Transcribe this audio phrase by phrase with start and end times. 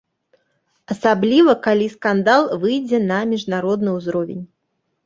[0.95, 4.43] Асабліва калі скандал выйдзе на міжнародны ўзровень.